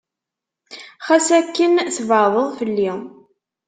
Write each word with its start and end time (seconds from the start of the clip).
Xas 1.07 1.27
akken 1.39 1.71
tbeɛdeḍ 1.97 2.47
fell-i. 2.59 2.91